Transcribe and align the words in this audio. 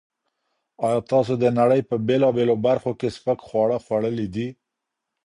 ایا 0.85 0.99
تاسو 1.11 1.33
د 1.43 1.45
نړۍ 1.59 1.81
په 1.89 1.95
بېلابېلو 2.07 2.55
برخو 2.67 2.91
کې 2.99 3.07
سپک 3.17 3.39
خواړه 3.47 3.77
خوړلي 3.85 4.27
دي؟ 4.35 4.47